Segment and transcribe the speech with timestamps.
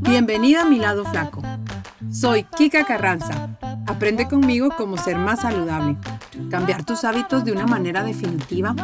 [0.00, 1.42] Bienvenida a mi lado flaco.
[2.10, 3.48] Soy Kika Carranza.
[3.86, 5.96] Aprende conmigo cómo ser más saludable,
[6.50, 8.74] cambiar tus hábitos de una manera definitiva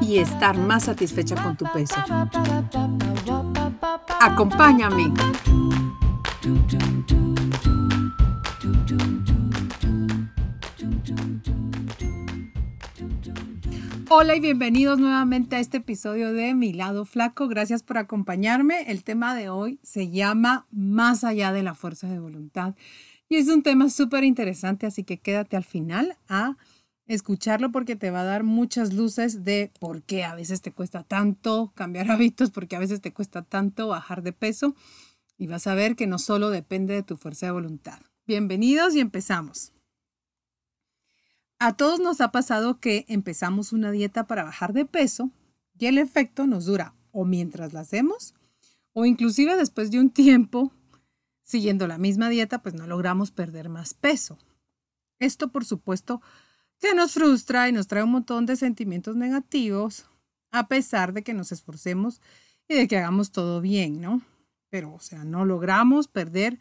[0.00, 1.96] y estar más satisfecha con tu peso.
[4.20, 5.12] Acompáñame.
[14.14, 17.48] Hola y bienvenidos nuevamente a este episodio de Mi lado flaco.
[17.48, 18.82] Gracias por acompañarme.
[18.88, 22.74] El tema de hoy se llama Más allá de la fuerza de voluntad.
[23.30, 26.58] Y es un tema súper interesante, así que quédate al final a
[27.06, 31.04] escucharlo porque te va a dar muchas luces de por qué a veces te cuesta
[31.04, 34.76] tanto cambiar hábitos, porque a veces te cuesta tanto bajar de peso.
[35.38, 38.00] Y vas a ver que no solo depende de tu fuerza de voluntad.
[38.26, 39.72] Bienvenidos y empezamos.
[41.64, 45.30] A todos nos ha pasado que empezamos una dieta para bajar de peso
[45.78, 48.34] y el efecto nos dura o mientras la hacemos
[48.92, 50.72] o inclusive después de un tiempo
[51.44, 54.38] siguiendo la misma dieta pues no logramos perder más peso.
[55.20, 56.20] Esto por supuesto
[56.80, 60.06] que nos frustra y nos trae un montón de sentimientos negativos
[60.50, 62.20] a pesar de que nos esforcemos
[62.66, 64.20] y de que hagamos todo bien, ¿no?
[64.68, 66.58] Pero o sea, no logramos perder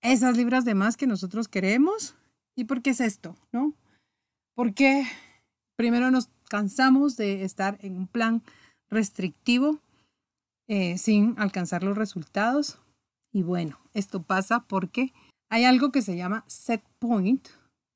[0.00, 2.14] esas libras de más que nosotros queremos.
[2.54, 3.36] ¿Y por qué es esto?
[3.52, 3.74] ¿No?
[4.56, 5.04] Porque
[5.76, 8.42] primero nos cansamos de estar en un plan
[8.88, 9.78] restrictivo
[10.66, 12.78] eh, sin alcanzar los resultados.
[13.32, 15.12] Y bueno, esto pasa porque
[15.50, 17.46] hay algo que se llama set point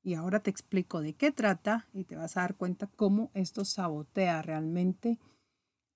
[0.03, 3.65] y ahora te explico de qué trata y te vas a dar cuenta cómo esto
[3.65, 5.19] sabotea realmente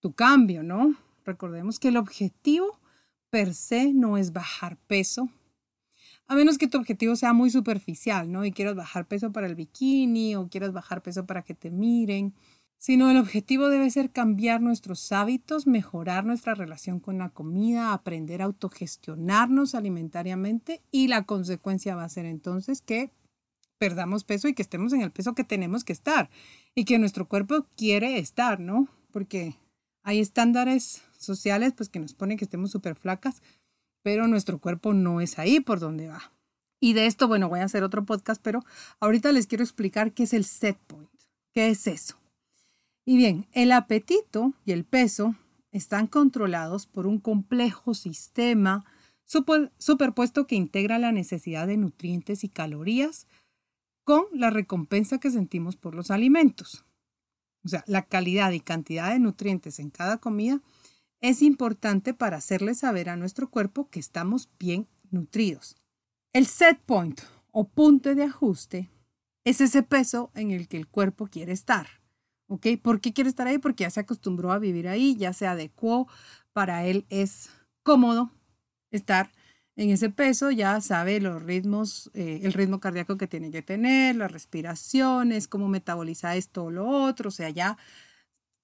[0.00, 0.94] tu cambio, ¿no?
[1.24, 2.80] Recordemos que el objetivo
[3.30, 5.28] per se no es bajar peso,
[6.26, 8.44] a menos que tu objetivo sea muy superficial, ¿no?
[8.44, 12.34] Y quieras bajar peso para el bikini o quieras bajar peso para que te miren,
[12.78, 18.42] sino el objetivo debe ser cambiar nuestros hábitos, mejorar nuestra relación con la comida, aprender
[18.42, 23.10] a autogestionarnos alimentariamente y la consecuencia va a ser entonces que
[23.78, 26.30] perdamos peso y que estemos en el peso que tenemos que estar
[26.74, 28.88] y que nuestro cuerpo quiere estar, ¿no?
[29.10, 29.56] Porque
[30.02, 33.42] hay estándares sociales pues que nos ponen que estemos súper flacas,
[34.04, 36.30] pero nuestro cuerpo no es ahí por donde va.
[36.78, 38.62] Y de esto, bueno, voy a hacer otro podcast, pero
[39.00, 41.08] ahorita les quiero explicar qué es el set point,
[41.52, 42.16] qué es eso.
[43.06, 45.34] Y bien, el apetito y el peso
[45.72, 48.84] están controlados por un complejo sistema
[49.24, 53.26] superpuesto que integra la necesidad de nutrientes y calorías
[54.04, 56.84] con la recompensa que sentimos por los alimentos.
[57.64, 60.60] O sea, la calidad y cantidad de nutrientes en cada comida
[61.24, 65.74] es importante para hacerle saber a nuestro cuerpo que estamos bien nutridos.
[66.34, 67.18] El set point
[67.50, 68.90] o punto de ajuste
[69.42, 71.86] es ese peso en el que el cuerpo quiere estar.
[72.46, 72.66] ¿Ok?
[72.82, 73.56] ¿Por qué quiere estar ahí?
[73.56, 76.08] Porque ya se acostumbró a vivir ahí, ya se adecuó,
[76.52, 77.48] para él es
[77.82, 78.30] cómodo
[78.90, 79.32] estar
[79.76, 84.14] en ese peso, ya sabe los ritmos, eh, el ritmo cardíaco que tiene que tener,
[84.14, 87.78] las respiraciones, cómo metaboliza esto o lo otro, o sea, ya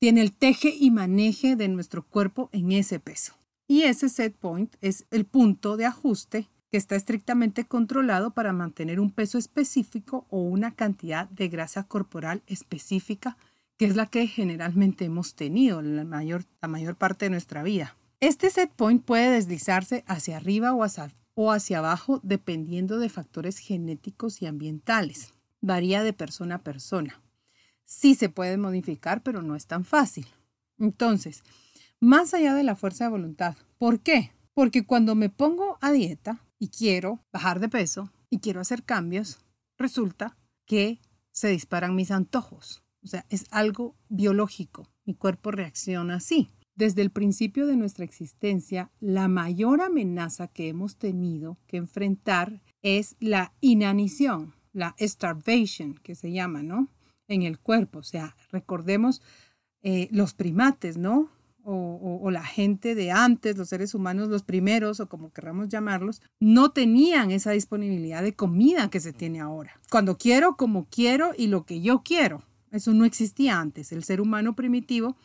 [0.00, 3.34] tiene el teje y maneje de nuestro cuerpo en ese peso.
[3.68, 8.98] Y ese set point es el punto de ajuste que está estrictamente controlado para mantener
[8.98, 13.36] un peso específico o una cantidad de grasa corporal específica,
[13.76, 17.94] que es la que generalmente hemos tenido la mayor, la mayor parte de nuestra vida.
[18.20, 23.58] Este set point puede deslizarse hacia arriba o hacia, o hacia abajo dependiendo de factores
[23.58, 25.34] genéticos y ambientales.
[25.60, 27.20] Varía de persona a persona
[27.90, 30.26] sí se puede modificar, pero no es tan fácil.
[30.78, 31.42] Entonces,
[31.98, 34.30] más allá de la fuerza de voluntad, ¿por qué?
[34.54, 39.40] Porque cuando me pongo a dieta y quiero bajar de peso y quiero hacer cambios,
[39.76, 41.00] resulta que
[41.32, 42.84] se disparan mis antojos.
[43.02, 44.88] O sea, es algo biológico.
[45.04, 46.48] Mi cuerpo reacciona así.
[46.76, 53.16] Desde el principio de nuestra existencia, la mayor amenaza que hemos tenido que enfrentar es
[53.18, 56.88] la inanición, la starvation, que se llama, ¿no?
[57.30, 58.00] En el cuerpo.
[58.00, 59.22] O sea, recordemos
[59.82, 61.30] eh, los primates, ¿no?
[61.62, 66.70] O, la gente de antes, los seres humanos, los primeros, o como queramos llamarlos, no
[66.70, 69.78] tenían esa disponibilidad de comida que se tiene ahora.
[69.90, 72.42] Cuando quiero, como quiero y lo que yo quiero.
[72.72, 73.92] Eso no existía antes.
[73.92, 75.16] El ser humano primitivo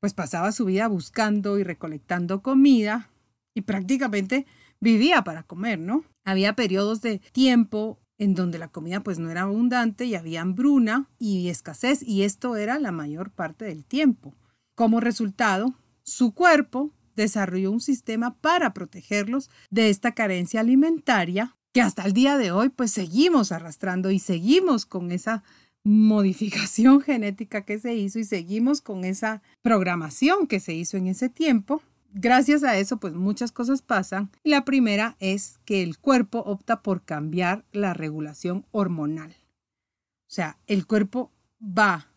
[0.00, 3.10] pues pasaba su vida buscando y recolectando comida
[3.54, 4.46] y prácticamente
[4.80, 6.04] vivía para comer, ¿no?
[6.24, 11.08] Había periodos de tiempo en donde la comida pues no era abundante y había hambruna
[11.18, 14.32] y escasez y esto era la mayor parte del tiempo.
[14.76, 15.74] Como resultado,
[16.04, 22.36] su cuerpo desarrolló un sistema para protegerlos de esta carencia alimentaria que hasta el día
[22.36, 25.42] de hoy pues seguimos arrastrando y seguimos con esa
[25.82, 31.28] modificación genética que se hizo y seguimos con esa programación que se hizo en ese
[31.28, 31.82] tiempo
[32.14, 34.30] Gracias a eso, pues muchas cosas pasan.
[34.44, 39.30] La primera es que el cuerpo opta por cambiar la regulación hormonal.
[39.30, 42.08] O sea, el cuerpo va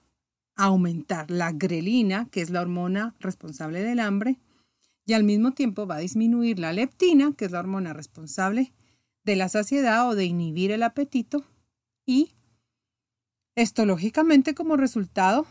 [0.58, 4.38] a aumentar la grelina, que es la hormona responsable del hambre,
[5.06, 8.74] y al mismo tiempo va a disminuir la leptina, que es la hormona responsable
[9.24, 11.46] de la saciedad o de inhibir el apetito.
[12.06, 12.34] Y
[13.56, 15.46] esto, lógicamente, como resultado,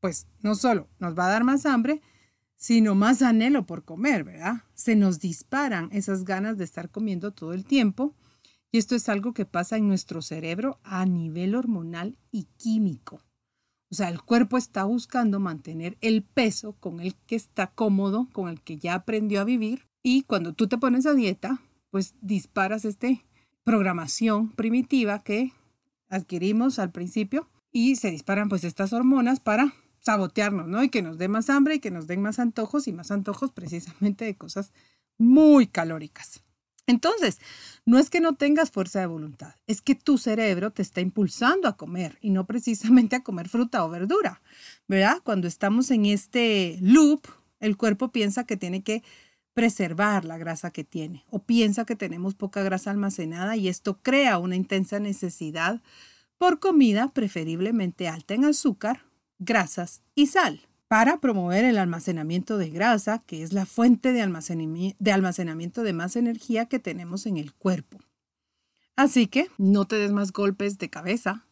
[0.00, 2.00] pues no solo nos va a dar más hambre,
[2.56, 4.64] sino más anhelo por comer, ¿verdad?
[4.74, 8.14] Se nos disparan esas ganas de estar comiendo todo el tiempo.
[8.72, 13.22] Y esto es algo que pasa en nuestro cerebro a nivel hormonal y químico.
[13.90, 18.48] O sea, el cuerpo está buscando mantener el peso con el que está cómodo, con
[18.48, 19.86] el que ya aprendió a vivir.
[20.02, 21.60] Y cuando tú te pones a dieta,
[21.90, 23.08] pues disparas esta
[23.64, 25.52] programación primitiva que
[26.08, 29.74] adquirimos al principio y se disparan pues estas hormonas para
[30.06, 30.84] sabotearnos, ¿no?
[30.84, 33.50] Y que nos dé más hambre y que nos den más antojos y más antojos
[33.50, 34.72] precisamente de cosas
[35.18, 36.44] muy calóricas.
[36.86, 37.40] Entonces,
[37.84, 41.66] no es que no tengas fuerza de voluntad, es que tu cerebro te está impulsando
[41.66, 44.40] a comer y no precisamente a comer fruta o verdura,
[44.86, 45.18] ¿verdad?
[45.24, 47.22] Cuando estamos en este loop,
[47.58, 49.02] el cuerpo piensa que tiene que
[49.54, 54.38] preservar la grasa que tiene o piensa que tenemos poca grasa almacenada y esto crea
[54.38, 55.82] una intensa necesidad
[56.38, 59.05] por comida preferiblemente alta en azúcar
[59.38, 65.82] grasas y sal para promover el almacenamiento de grasa, que es la fuente de almacenamiento
[65.82, 67.98] de más energía que tenemos en el cuerpo.
[68.94, 71.46] Así que no te des más golpes de cabeza.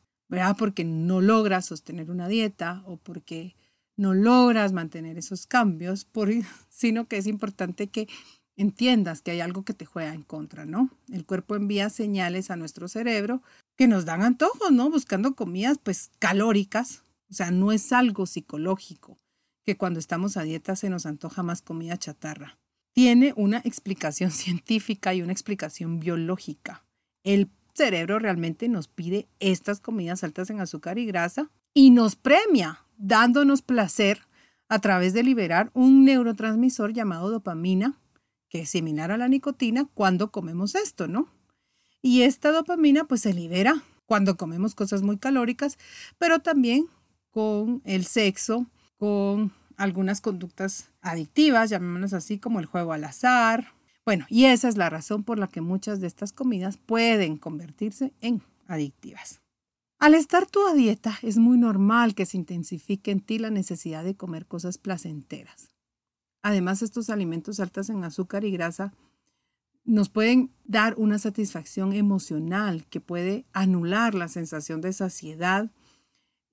[0.59, 3.55] Porque no logras sostener una dieta o porque
[3.97, 6.07] no logras mantener esos cambios,
[6.69, 8.09] sino que es importante que
[8.57, 10.91] entiendas que hay algo que te juega en contra, ¿no?
[11.13, 13.43] El cuerpo envía señales a nuestro cerebro
[13.77, 14.91] que nos dan antojos, ¿no?
[14.91, 19.19] Buscando comidas pues calóricas o sea, no es algo psicológico
[19.65, 22.59] que cuando estamos a dieta se nos antoja más comida chatarra.
[22.93, 26.85] Tiene una explicación científica y una explicación biológica.
[27.23, 32.85] El cerebro realmente nos pide estas comidas altas en azúcar y grasa y nos premia
[32.97, 34.20] dándonos placer
[34.69, 37.99] a través de liberar un neurotransmisor llamado dopamina,
[38.49, 41.29] que es similar a la nicotina cuando comemos esto, ¿no?
[42.00, 45.79] Y esta dopamina pues se libera cuando comemos cosas muy calóricas,
[46.19, 46.87] pero también
[47.35, 48.67] con el sexo,
[48.97, 53.75] con algunas conductas adictivas, llamémoslas así como el juego al azar.
[54.05, 58.13] Bueno, y esa es la razón por la que muchas de estas comidas pueden convertirse
[58.21, 59.41] en adictivas.
[59.99, 64.05] Al estar tú a dieta, es muy normal que se intensifique en ti la necesidad
[64.05, 65.75] de comer cosas placenteras.
[66.41, 68.93] Además, estos alimentos altos en azúcar y grasa
[69.85, 75.73] nos pueden dar una satisfacción emocional que puede anular la sensación de saciedad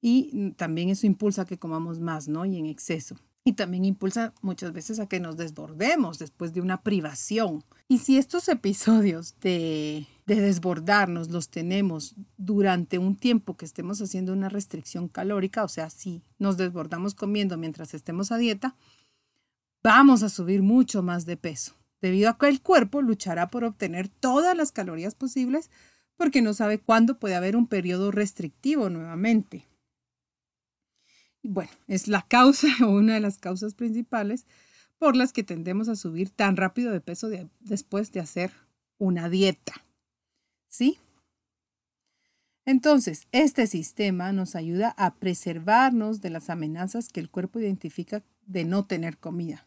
[0.01, 2.43] y también eso impulsa a que comamos más, ¿no?
[2.45, 3.15] Y en exceso.
[3.43, 7.63] Y también impulsa muchas veces a que nos desbordemos después de una privación.
[7.87, 14.33] Y si estos episodios de, de desbordarnos los tenemos durante un tiempo que estemos haciendo
[14.33, 18.75] una restricción calórica, o sea, si nos desbordamos comiendo mientras estemos a dieta,
[19.83, 24.07] vamos a subir mucho más de peso, debido a que el cuerpo luchará por obtener
[24.07, 25.71] todas las calorías posibles
[26.15, 29.70] porque no sabe cuándo puede haber un periodo restrictivo nuevamente
[31.43, 34.45] bueno, es la causa o una de las causas principales
[34.97, 37.29] por las que tendemos a subir tan rápido de peso
[37.59, 38.51] después de hacer
[38.99, 39.73] una dieta.
[40.67, 40.99] ¿Sí?
[42.65, 48.63] Entonces, este sistema nos ayuda a preservarnos de las amenazas que el cuerpo identifica de
[48.63, 49.65] no tener comida,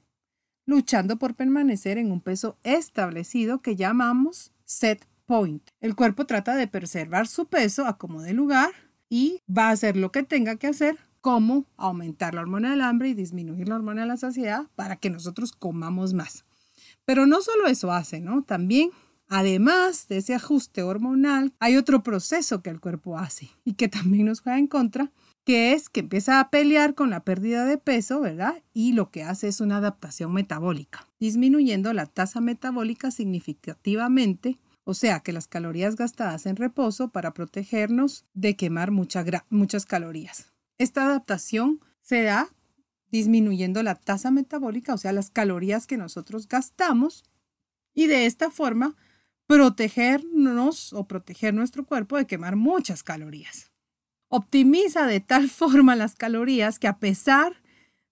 [0.66, 5.68] luchando por permanecer en un peso establecido que llamamos set point.
[5.80, 7.98] El cuerpo trata de preservar su peso a
[8.32, 8.70] lugar
[9.08, 13.08] y va a hacer lo que tenga que hacer cómo aumentar la hormona del hambre
[13.08, 16.44] y disminuir la hormona de la saciedad para que nosotros comamos más.
[17.06, 18.42] Pero no solo eso hace, ¿no?
[18.42, 18.90] También,
[19.26, 24.26] además de ese ajuste hormonal, hay otro proceso que el cuerpo hace y que también
[24.26, 25.12] nos juega en contra,
[25.44, 28.62] que es que empieza a pelear con la pérdida de peso, ¿verdad?
[28.74, 35.20] Y lo que hace es una adaptación metabólica, disminuyendo la tasa metabólica significativamente o sea
[35.20, 40.53] que las calorías gastadas en reposo para protegernos de quemar muchas calorías.
[40.78, 42.48] Esta adaptación se da
[43.10, 47.24] disminuyendo la tasa metabólica, o sea, las calorías que nosotros gastamos,
[47.94, 48.96] y de esta forma
[49.46, 53.70] protegernos o proteger nuestro cuerpo de quemar muchas calorías.
[54.28, 57.62] Optimiza de tal forma las calorías que a pesar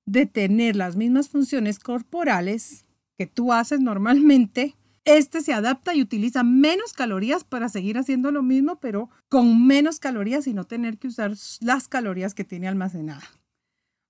[0.07, 2.85] de tener las mismas funciones corporales
[3.19, 8.42] que tú haces normalmente, este se adapta y utiliza menos calorías para seguir haciendo lo
[8.42, 13.23] mismo, pero con menos calorías y no tener que usar las calorías que tiene almacenada.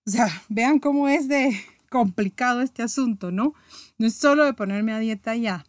[0.07, 1.59] O sea, vean cómo es de
[1.91, 3.55] complicado este asunto, ¿no?
[3.99, 5.65] No es solo de ponerme a dieta ya.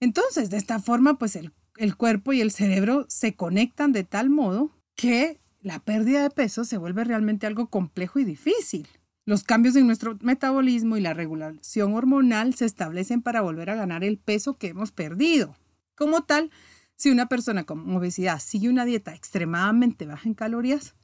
[0.00, 4.30] Entonces, de esta forma, pues el, el cuerpo y el cerebro se conectan de tal
[4.30, 8.88] modo que la pérdida de peso se vuelve realmente algo complejo y difícil.
[9.26, 14.04] Los cambios en nuestro metabolismo y la regulación hormonal se establecen para volver a ganar
[14.04, 15.56] el peso que hemos perdido.
[15.96, 16.52] Como tal,
[16.94, 20.94] si una persona con obesidad sigue una dieta extremadamente baja en calorías,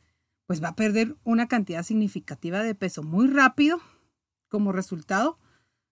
[0.47, 3.81] pues va a perder una cantidad significativa de peso muy rápido.
[4.49, 5.41] Como resultado,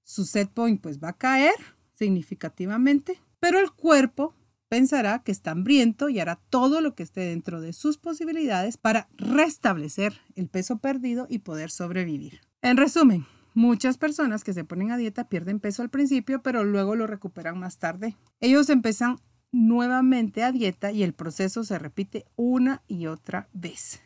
[0.04, 1.54] su set point pues va a caer
[1.94, 4.36] significativamente, pero el cuerpo
[4.70, 9.08] pensará que está hambriento y hará todo lo que esté dentro de sus posibilidades para
[9.18, 12.40] restablecer el peso perdido y poder sobrevivir.
[12.62, 16.94] En resumen, muchas personas que se ponen a dieta pierden peso al principio, pero luego
[16.94, 18.16] lo recuperan más tarde.
[18.40, 19.16] Ellos empiezan
[19.50, 24.00] nuevamente a dieta y el proceso se repite una y otra vez.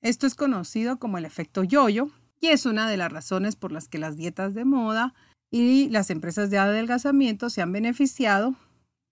[0.00, 2.08] Esto es conocido como el efecto yoyo
[2.40, 5.12] y es una de las razones por las que las dietas de moda
[5.50, 8.56] y las empresas de adelgazamiento se han beneficiado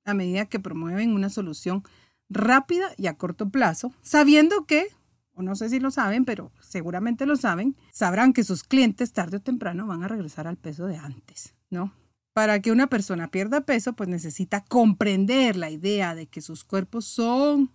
[0.07, 1.83] a medida que promueven una solución
[2.31, 4.87] rápida y a corto plazo, sabiendo que,
[5.35, 9.39] o no sé si lo saben, pero seguramente lo saben, sabrán que sus clientes tarde
[9.39, 11.93] o temprano van a regresar al peso de antes, ¿no?
[12.35, 17.05] Para que una persona pierda peso, pues necesita comprender la idea de que sus cuerpos
[17.07, 17.71] son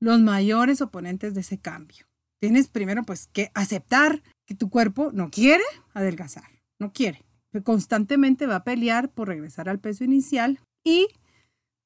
[0.00, 2.06] los mayores oponentes de ese cambio.
[2.40, 7.24] Tienes primero pues que aceptar que tu cuerpo no quiere adelgazar, no quiere.
[7.64, 11.08] Constantemente va a pelear por regresar al peso inicial y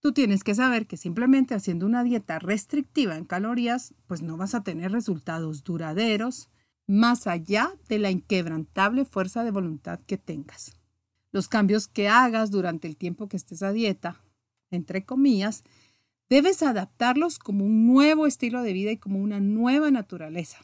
[0.02, 4.56] Tú tienes que saber que simplemente haciendo una dieta restrictiva en calorías, pues no vas
[4.56, 6.50] a tener resultados duraderos
[6.88, 10.76] más allá de la inquebrantable fuerza de voluntad que tengas.
[11.30, 14.20] Los cambios que hagas durante el tiempo que estés a dieta,
[14.72, 15.62] entre comillas,
[16.28, 20.58] debes adaptarlos como un nuevo estilo de vida y como una nueva naturaleza.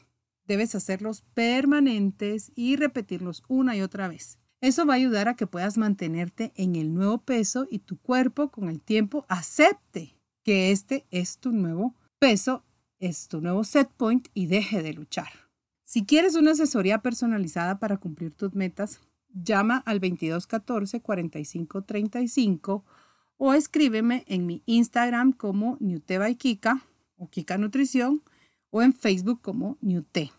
[0.45, 4.38] Debes hacerlos permanentes y repetirlos una y otra vez.
[4.61, 8.49] Eso va a ayudar a que puedas mantenerte en el nuevo peso y tu cuerpo
[8.49, 12.63] con el tiempo acepte que este es tu nuevo peso,
[12.99, 15.29] es tu nuevo set point y deje de luchar.
[15.85, 18.99] Si quieres una asesoría personalizada para cumplir tus metas,
[19.33, 22.83] llama al 2214 4535
[23.37, 25.77] o escríbeme en mi Instagram como
[26.37, 26.81] Kika
[27.15, 28.21] o Kika Nutrición
[28.69, 30.31] o en Facebook como Newte.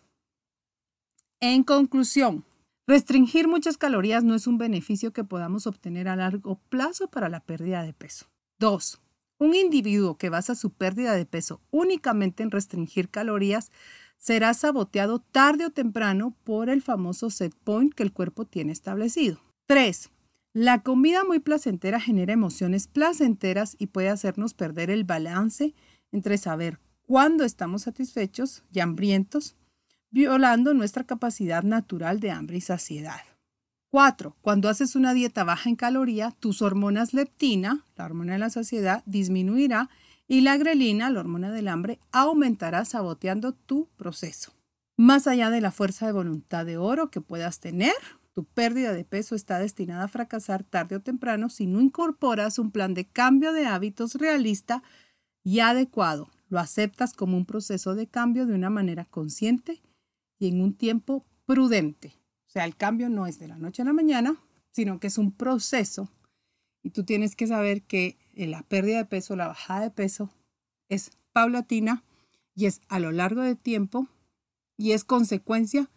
[1.39, 2.45] En conclusión,
[2.87, 7.39] Restringir muchas calorías no es un beneficio que podamos obtener a largo plazo para la
[7.39, 8.25] pérdida de peso.
[8.59, 8.99] 2.
[9.37, 13.71] Un individuo que basa su pérdida de peso únicamente en restringir calorías
[14.17, 19.41] será saboteado tarde o temprano por el famoso set point que el cuerpo tiene establecido.
[19.67, 20.11] 3.
[20.53, 25.73] La comida muy placentera genera emociones placenteras y puede hacernos perder el balance
[26.11, 29.55] entre saber cuándo estamos satisfechos y hambrientos
[30.11, 33.21] violando nuestra capacidad natural de hambre y saciedad.
[33.89, 34.37] 4.
[34.41, 39.03] Cuando haces una dieta baja en caloría, tus hormonas leptina, la hormona de la saciedad,
[39.05, 39.89] disminuirá
[40.27, 44.53] y la grelina, la hormona del hambre, aumentará saboteando tu proceso.
[44.97, 47.93] Más allá de la fuerza de voluntad de oro que puedas tener,
[48.33, 52.71] tu pérdida de peso está destinada a fracasar tarde o temprano si no incorporas un
[52.71, 54.83] plan de cambio de hábitos realista
[55.43, 56.29] y adecuado.
[56.47, 59.81] Lo aceptas como un proceso de cambio de una manera consciente
[60.41, 62.15] y en un tiempo prudente.
[62.47, 65.19] O sea, el cambio no es de la noche a la mañana, sino que es
[65.19, 66.09] un proceso
[66.81, 70.33] y tú tienes que saber que eh, la pérdida de peso, la bajada de peso
[70.89, 72.03] es paulatina
[72.55, 74.07] y es a lo largo del tiempo
[74.77, 75.91] y es consecuencia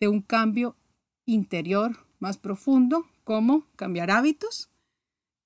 [0.00, 0.76] de un cambio
[1.24, 4.70] interior más profundo, como cambiar hábitos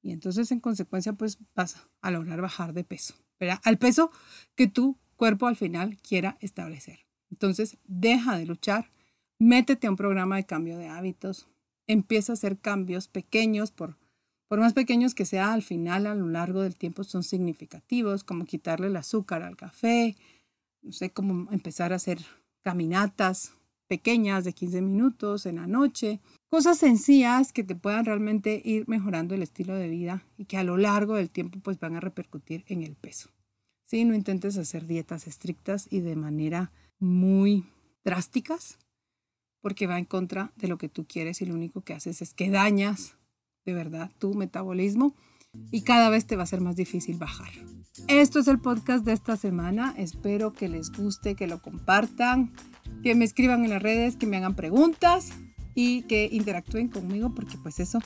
[0.01, 3.61] y entonces en consecuencia pues vas a lograr bajar de peso, ¿verdad?
[3.63, 4.11] Al peso
[4.55, 7.08] que tu cuerpo al final quiera establecer.
[7.31, 8.91] Entonces, deja de luchar,
[9.39, 11.49] métete a un programa de cambio de hábitos,
[11.87, 13.97] empieza a hacer cambios pequeños, por,
[14.49, 18.45] por más pequeños que sea, al final, a lo largo del tiempo son significativos, como
[18.45, 20.17] quitarle el azúcar al café,
[20.83, 22.19] no sé, cómo empezar a hacer
[22.63, 23.53] caminatas
[23.89, 26.21] pequeñas de 15 minutos en la noche,
[26.51, 30.65] cosas sencillas que te puedan realmente ir mejorando el estilo de vida y que a
[30.65, 33.31] lo largo del tiempo pues van a repercutir en el peso.
[33.87, 37.65] Sí, no intentes hacer dietas estrictas y de manera muy
[38.05, 38.79] drásticas
[39.61, 42.35] porque va en contra de lo que tú quieres y lo único que haces es
[42.35, 43.17] que dañas
[43.65, 45.15] de verdad tu metabolismo
[45.71, 47.51] y cada vez te va a ser más difícil bajar.
[48.07, 49.95] Esto es el podcast de esta semana.
[49.99, 52.53] Espero que les guste, que lo compartan,
[53.03, 55.33] que me escriban en las redes, que me hagan preguntas
[55.75, 57.99] y que interactúen conmigo porque pues eso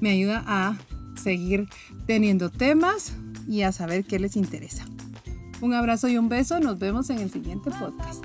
[0.00, 0.78] me ayuda a
[1.16, 1.68] seguir
[2.06, 3.14] teniendo temas
[3.48, 4.84] y a saber qué les interesa.
[5.60, 6.60] Un abrazo y un beso.
[6.60, 8.24] Nos vemos en el siguiente podcast.